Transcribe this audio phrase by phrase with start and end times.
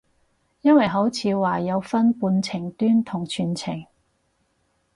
[0.61, 3.85] 因為好似話有分半程蹲同全程